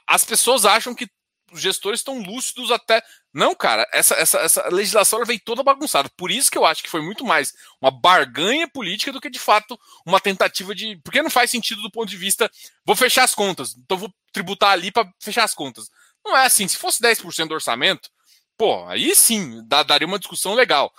[0.08, 1.08] As pessoas acham que
[1.52, 3.02] os gestores estão lúcidos até.
[3.32, 6.08] Não, cara, essa, essa, essa legislação ela veio toda bagunçada.
[6.16, 9.38] Por isso que eu acho que foi muito mais uma barganha política do que de
[9.38, 10.96] fato uma tentativa de.
[11.04, 12.50] Porque não faz sentido do ponto de vista.
[12.86, 15.90] Vou fechar as contas, então vou tributar ali para fechar as contas.
[16.24, 16.66] Não é assim.
[16.66, 18.08] Se fosse 10% do orçamento,
[18.56, 20.92] pô, aí sim daria uma discussão legal.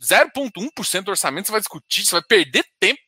[0.00, 3.00] 0,1% do orçamento você vai discutir, você vai perder tempo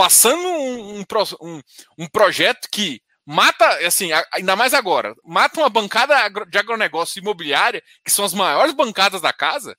[0.00, 1.04] passando um,
[1.42, 1.62] um,
[1.98, 8.10] um, projeto que mata, assim, ainda mais agora, mata uma bancada de agronegócio imobiliária, que
[8.10, 9.76] são as maiores bancadas da casa,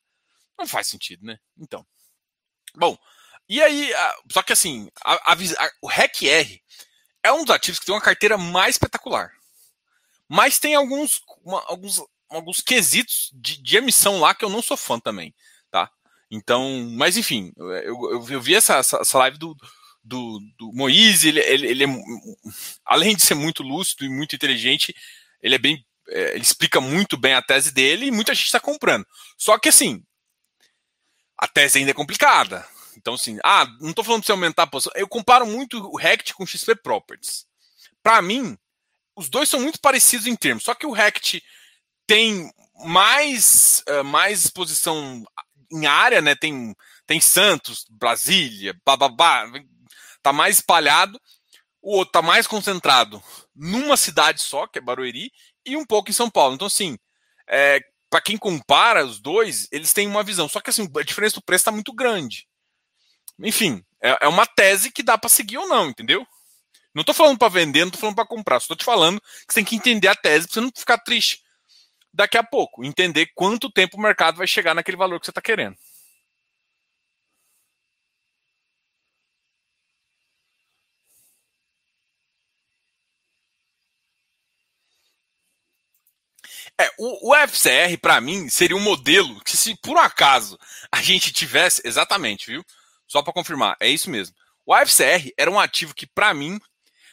[0.59, 1.39] não faz sentido, né?
[1.57, 1.83] Então.
[2.75, 2.95] Bom,
[3.49, 3.91] e aí,
[4.31, 6.61] só que assim, a, a, a, o REC-R
[7.23, 9.31] é um dos ativos que tem uma carteira mais espetacular.
[10.29, 14.77] Mas tem alguns, uma, alguns, alguns quesitos de, de, emissão lá que eu não sou
[14.77, 15.33] fã também,
[15.71, 15.89] tá?
[16.29, 19.57] Então, mas enfim, eu, eu, eu vi essa, essa live do,
[20.03, 21.87] do, do Moise, ele, ele, ele, é,
[22.85, 24.93] além de ser muito lúcido e muito inteligente,
[25.41, 25.85] ele é bem.
[26.09, 29.05] É, ele explica muito bem a tese dele e muita gente está comprando.
[29.37, 30.03] Só que assim,
[31.37, 32.65] a tese ainda é complicada.
[32.97, 34.91] Então, assim, ah, não estou falando para você aumentar a posição.
[34.95, 37.45] Eu comparo muito o Rect com o XP Properties.
[38.03, 38.57] Para mim,
[39.15, 41.41] os dois são muito parecidos em termos, só que o Rect
[42.07, 42.51] tem
[42.83, 45.23] mais, uh, mais exposição
[45.71, 46.35] em área, né?
[46.35, 49.45] Tem, tem Santos, Brasília, bababá,
[50.21, 51.19] tá mais espalhado,
[51.81, 53.21] o outro tá mais concentrado
[53.55, 55.31] numa cidade só, que é Barueri,
[55.65, 56.55] e um pouco em São Paulo.
[56.55, 56.97] Então, assim,
[57.47, 57.79] é,
[58.09, 60.47] para quem compara os dois, eles têm uma visão.
[60.47, 62.47] Só que assim, a diferença do preço está muito grande.
[63.39, 66.27] Enfim, é, é uma tese que dá para seguir ou não, entendeu?
[66.93, 68.57] Não estou falando para vender, não estou falando para comprar.
[68.57, 71.41] Estou te falando que você tem que entender a tese para você não ficar triste
[72.13, 72.83] daqui a pouco.
[72.83, 75.77] Entender quanto tempo o mercado vai chegar naquele valor que você está querendo.
[86.79, 90.57] É, o, o FCR, para mim, seria um modelo que, se por um acaso
[90.91, 91.81] a gente tivesse.
[91.85, 92.65] Exatamente, viu?
[93.07, 94.35] Só para confirmar, é isso mesmo.
[94.65, 96.59] O FCR era um ativo que, para mim,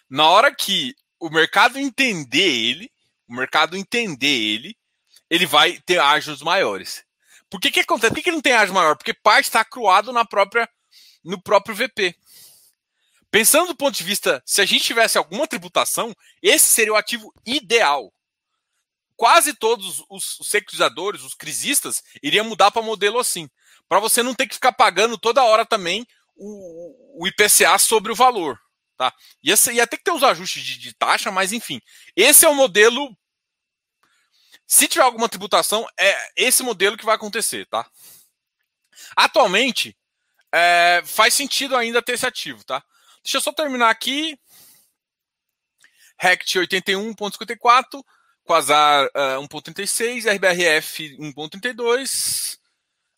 [0.09, 2.90] na hora que o mercado entender ele,
[3.29, 4.77] o mercado entender ele,
[5.29, 7.05] ele vai ter ágios maiores.
[7.51, 8.11] Por que, que acontece?
[8.11, 8.97] Por que, que não tem ágio maior?
[8.97, 10.68] Porque parte está cruado na própria,
[11.25, 12.14] no próprio VP.
[13.31, 17.33] Pensando do ponto de vista, se a gente tivesse alguma tributação, esse seria o ativo
[17.44, 18.12] ideal
[19.19, 23.51] quase todos os securizadores, os crisistas, iriam mudar para modelo assim.
[23.89, 28.15] Para você não ter que ficar pagando toda hora também o, o IPCA sobre o
[28.15, 28.57] valor.
[28.97, 29.13] Tá?
[29.43, 31.81] Ia, ia ter que ter os ajustes de, de taxa, mas enfim.
[32.15, 33.15] Esse é o modelo.
[34.65, 37.91] Se tiver alguma tributação, é esse modelo que vai acontecer, tá?
[39.17, 39.99] Atualmente,
[40.53, 42.85] é, faz sentido ainda ter esse ativo, tá?
[43.25, 44.39] Deixa eu só terminar aqui.
[46.21, 48.05] RECT 81.54
[48.49, 52.57] Quasar uh, 1.36, RBRF 1.32.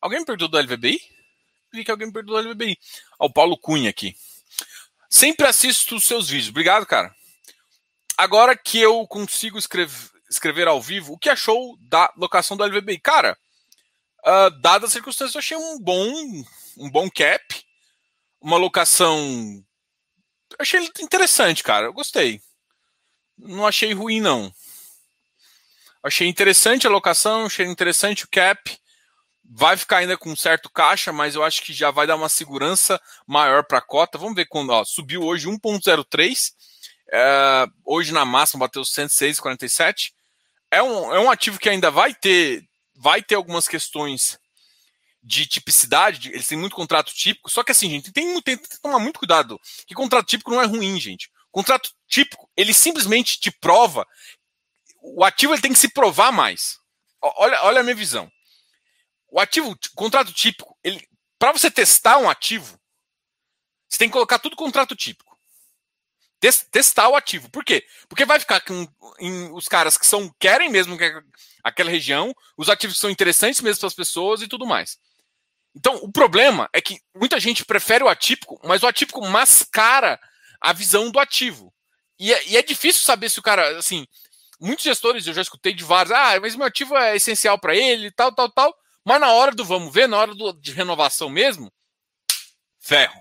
[0.00, 1.00] Alguém me perdoou do LVBI?
[1.72, 2.76] Vi que alguém me perdoou do LVBI.
[3.16, 4.16] Ó, o Paulo Cunha aqui.
[5.08, 6.48] Sempre assisto os seus vídeos.
[6.48, 7.14] Obrigado, cara.
[8.18, 12.98] Agora que eu consigo escrever, escrever ao vivo, o que achou da locação do LVBI?
[12.98, 13.38] Cara,
[14.26, 16.12] uh, dadas as circunstâncias, eu achei um bom,
[16.76, 17.64] um bom cap.
[18.40, 19.64] Uma locação.
[20.58, 21.86] Achei interessante, cara.
[21.86, 22.42] Eu gostei.
[23.38, 24.52] Não achei ruim, não.
[26.02, 28.78] Achei interessante a locação, achei interessante o cap.
[29.44, 33.00] Vai ficar ainda com certo caixa, mas eu acho que já vai dar uma segurança
[33.26, 34.16] maior para a cota.
[34.16, 36.52] Vamos ver quando ó, subiu hoje 1,03.
[37.12, 40.12] É, hoje na máxima bateu 106,47.
[40.70, 42.62] é um, é um ativo que ainda vai ter,
[42.94, 44.38] vai ter algumas questões
[45.22, 48.68] de tipicidade, de, eles têm muito contrato típico, só que assim, gente, tem, tem, tem
[48.68, 51.30] que tomar muito cuidado, que contrato típico não é ruim, gente.
[51.50, 54.06] Contrato típico, ele simplesmente te prova,
[55.02, 56.78] o ativo ele tem que se provar mais.
[57.20, 58.30] Olha, olha a minha visão.
[59.28, 61.06] O ativo, contrato típico, ele,
[61.38, 62.78] para você testar um ativo,
[63.88, 65.38] você tem que colocar tudo contrato típico.
[66.70, 67.50] Testar o ativo.
[67.50, 67.86] Por quê?
[68.08, 71.12] Porque vai ficar com em, os caras que são querem mesmo que
[71.62, 74.98] aquela região, os ativos que são interessantes mesmo para as pessoas e tudo mais.
[75.74, 80.18] Então, o problema é que muita gente prefere o atípico, mas o atípico mascara
[80.60, 81.72] a visão do ativo.
[82.18, 84.06] E é, e é difícil saber se o cara, assim,
[84.60, 88.10] muitos gestores eu já escutei de vários, ah, mas meu ativo é essencial para ele,
[88.10, 88.76] tal, tal, tal.
[89.04, 91.72] Mas na hora do vamos ver, na hora do, de renovação mesmo,
[92.78, 93.20] ferro.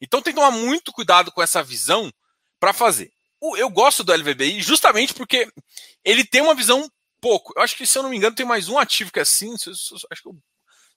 [0.00, 2.12] Então tem que tomar muito cuidado com essa visão
[2.58, 3.12] para fazer.
[3.56, 5.48] Eu gosto do LVBI justamente porque
[6.02, 6.88] ele tem uma visão
[7.20, 7.52] pouco.
[7.56, 9.54] Eu acho que, se eu não me engano, tem mais um ativo que é assim.
[9.54, 10.36] Acho que eu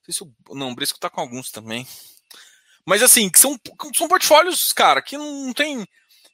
[0.04, 0.26] sei se.
[0.52, 1.88] Não, o Bresco tá com alguns também.
[2.86, 3.60] Mas assim, que são,
[3.94, 5.86] são portfólios, cara, que não tem.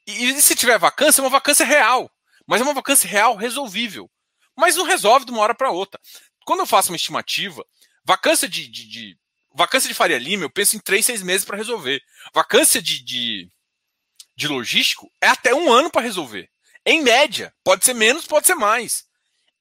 [0.06, 2.10] E, se tiver vacância, é uma vacância real.
[2.47, 4.10] Mas é uma vacância real resolvível.
[4.56, 5.99] Mas não resolve de uma hora para outra.
[6.45, 7.65] Quando eu faço uma estimativa,
[8.03, 9.17] vacância de, de, de,
[9.56, 12.01] Vacância de Faria Lima, eu penso em três, seis meses para resolver.
[12.34, 13.49] Vacância de, de,
[14.36, 16.49] de logístico é até um ano para resolver.
[16.86, 17.53] Em média.
[17.63, 19.06] Pode ser menos, pode ser mais.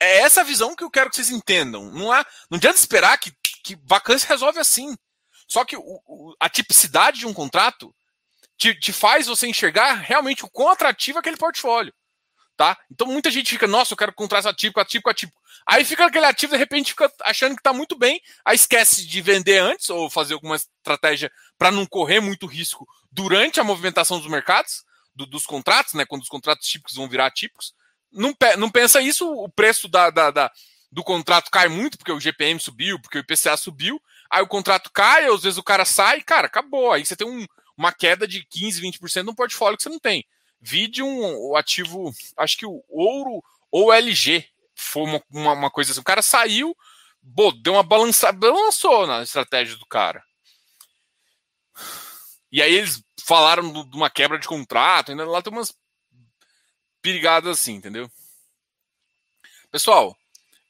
[0.01, 1.91] É essa visão que eu quero que vocês entendam.
[1.93, 4.95] Não, há, não adianta esperar que que vacância resolve assim.
[5.47, 7.95] Só que o, o, a tipicidade de um contrato
[8.57, 11.93] te, te, faz você enxergar realmente o quão atrativo é aquele portfólio.
[12.57, 12.79] Tá?
[12.91, 15.41] Então muita gente fica, nossa, eu quero contrato atípico, atípico, atípico.
[15.67, 19.21] Aí fica aquele ativo, de repente fica achando que está muito bem, aí esquece de
[19.21, 24.29] vender antes ou fazer alguma estratégia para não correr muito risco durante a movimentação dos
[24.29, 24.85] mercados,
[25.15, 26.05] do, dos contratos, né?
[26.05, 27.75] Quando os contratos típicos vão virar típicos.
[28.13, 30.53] Não, não pensa isso, o preço da, da, da
[30.91, 34.91] do contrato cai muito, porque o GPM subiu, porque o IPCA subiu, aí o contrato
[34.93, 36.93] cai, às vezes o cara sai, cara, acabou.
[36.93, 40.27] Aí você tem um, uma queda de 15, 20% no portfólio que você não tem.
[40.65, 45.91] Vide um, o ativo, acho que o ouro ou LG foi uma, uma, uma, coisa
[45.91, 46.01] assim.
[46.01, 46.77] O cara saiu,
[47.21, 50.25] bo, deu uma balançada, balançou na estratégia do cara.
[52.53, 55.75] E aí eles falaram de uma quebra de contrato, ainda lá tem umas
[57.01, 58.09] perigadas assim, entendeu?
[59.69, 60.17] Pessoal,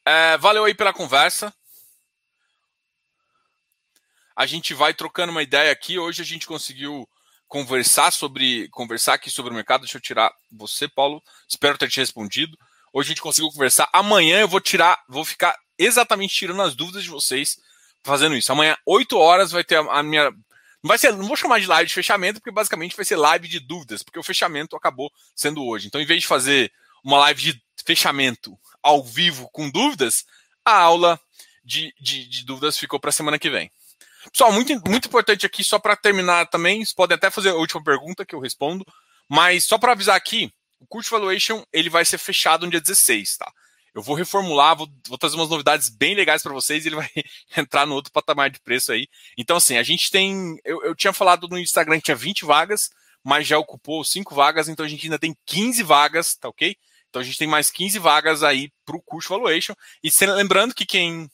[0.03, 1.53] é, valeu aí pela conversa.
[4.35, 5.99] A gente vai trocando uma ideia aqui.
[5.99, 7.07] Hoje a gente conseguiu
[7.53, 9.81] conversar sobre conversar aqui sobre o mercado.
[9.81, 11.21] Deixa eu tirar você, Paulo.
[11.47, 12.57] Espero ter te respondido.
[12.91, 13.87] Hoje a gente conseguiu conversar.
[13.93, 17.59] Amanhã eu vou tirar, vou ficar exatamente tirando as dúvidas de vocês
[18.03, 18.51] fazendo isso.
[18.51, 20.31] Amanhã, 8 horas, vai ter a, minha.
[20.31, 23.47] Não vai ser, não vou chamar de live de fechamento, porque basicamente vai ser live
[23.47, 25.85] de dúvidas, porque o fechamento acabou sendo hoje.
[25.85, 26.71] Então, em vez de fazer
[27.03, 30.25] uma live de fechamento ao vivo com dúvidas,
[30.65, 31.19] a aula
[31.63, 33.71] de, de, de dúvidas ficou para a semana que vem.
[34.31, 37.83] Pessoal, muito, muito importante aqui, só para terminar também, vocês podem até fazer a última
[37.83, 38.85] pergunta que eu respondo,
[39.29, 43.37] mas só para avisar aqui, o curso Valuation ele vai ser fechado no dia 16,
[43.37, 43.51] tá?
[43.93, 47.09] Eu vou reformular, vou, vou trazer umas novidades bem legais para vocês e ele vai
[47.55, 49.07] entrar no outro patamar de preço aí.
[49.37, 50.57] Então, assim, a gente tem.
[50.65, 52.89] Eu, eu tinha falado no Instagram que tinha 20 vagas,
[53.23, 56.75] mas já ocupou 5 vagas, então a gente ainda tem 15 vagas, tá ok?
[57.09, 59.75] Então a gente tem mais 15 vagas aí para o curso Valuation.
[60.03, 61.29] E lembrando que quem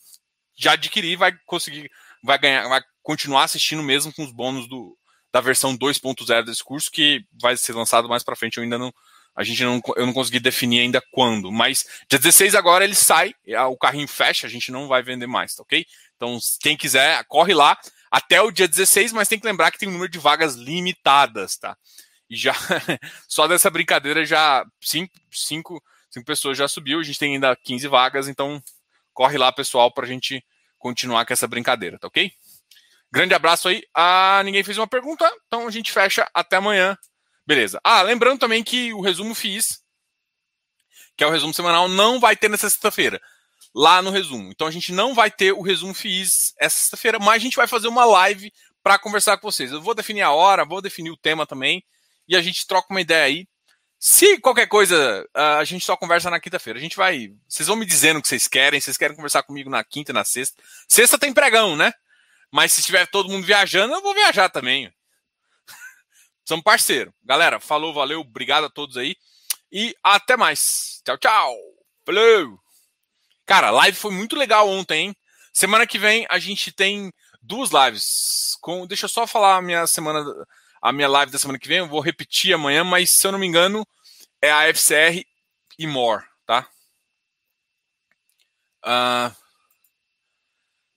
[0.57, 1.89] já adquirir vai conseguir,
[2.23, 4.97] vai ganhar, vai continuar assistindo mesmo com os bônus do,
[5.31, 8.57] da versão 2.0 desse curso, que vai ser lançado mais para frente.
[8.57, 8.93] Eu ainda não.
[9.35, 13.33] A gente não, eu não consegui definir ainda quando, mas dia 16 agora ele sai,
[13.69, 15.85] o carrinho fecha, a gente não vai vender mais, tá ok?
[16.15, 17.77] Então, quem quiser, corre lá
[18.11, 21.57] até o dia 16, mas tem que lembrar que tem um número de vagas limitadas,
[21.57, 21.77] tá?
[22.29, 22.53] E já,
[23.29, 26.99] só dessa brincadeira, já cinco, cinco, cinco pessoas já subiu.
[26.99, 28.61] A gente tem ainda 15 vagas, então
[29.13, 30.43] corre lá, pessoal, para a gente
[30.79, 32.31] continuar com essa brincadeira, tá ok?
[33.11, 33.83] Grande abraço aí.
[33.93, 36.97] Ah, ninguém fez uma pergunta, então a gente fecha até amanhã.
[37.45, 37.79] Beleza.
[37.83, 39.81] Ah, lembrando também que o resumo FIIs,
[41.17, 43.19] que é o resumo semanal, não vai ter nessa sexta-feira.
[43.75, 44.49] Lá no resumo.
[44.49, 47.67] Então a gente não vai ter o resumo FIIs essa sexta-feira, mas a gente vai
[47.67, 48.51] fazer uma live
[48.81, 49.71] para conversar com vocês.
[49.71, 51.83] Eu vou definir a hora, vou definir o tema também
[52.27, 53.47] e a gente troca uma ideia aí.
[53.99, 56.79] Se qualquer coisa, a gente só conversa na quinta-feira.
[56.79, 57.33] A gente vai.
[57.49, 58.79] Vocês vão me dizendo o que vocês querem.
[58.79, 60.63] Vocês querem conversar comigo na quinta na sexta.
[60.87, 61.91] Sexta tem pregão, né?
[62.49, 64.89] Mas se tiver todo mundo viajando, eu vou viajar também.
[66.47, 67.13] Somos parceiro.
[67.25, 68.21] Galera, falou, valeu.
[68.21, 69.17] Obrigado a todos aí.
[69.69, 71.01] E até mais.
[71.03, 71.55] Tchau, tchau.
[72.05, 72.57] Falou.
[73.45, 75.15] Cara, live foi muito legal ontem, hein?
[75.51, 78.57] Semana que vem a gente tem duas lives.
[78.61, 80.23] Com, deixa eu só falar a minha semana
[80.81, 83.39] a minha live da semana que vem, eu vou repetir amanhã, mas se eu não
[83.39, 83.85] me engano,
[84.41, 85.25] é a FCR
[85.77, 86.69] e more, tá?
[88.85, 89.35] Uh...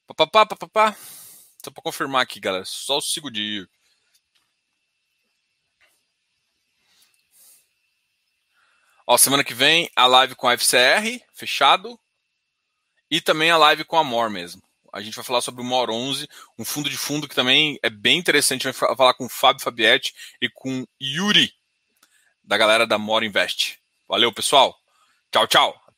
[0.06, 0.96] Papapá, papapá.
[1.64, 2.64] Só para confirmar aqui, galera.
[2.64, 3.68] Só o segundinho.
[9.06, 11.98] Ó, semana que vem a live com a FCR, fechado.
[13.10, 14.62] E também a live com a MOR mesmo.
[14.92, 16.28] A gente vai falar sobre o MOR 11,
[16.58, 18.68] um fundo de fundo que também é bem interessante.
[18.68, 21.52] A gente vai falar com o Fábio Fabietti e com Yuri,
[22.44, 23.78] da galera da MOR Invest.
[24.08, 24.78] Valeu, pessoal.
[25.30, 25.81] Tchau, tchau.